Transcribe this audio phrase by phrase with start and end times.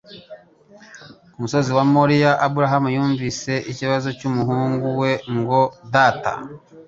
[1.31, 5.61] Ku musozi wa Moriya, Aburahamu yumvise ikibazo cy'umuhungu we ngo:
[5.93, 6.31] «Data!..,